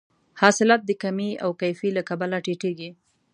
[0.41, 2.89] حاصلات د کمې او کیفي له کبله ټیټیږي.